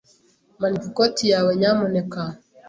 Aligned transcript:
Manika 0.59 0.85
ikoti 0.91 1.23
yawe, 1.33 1.51
nyamuneka. 1.59 2.23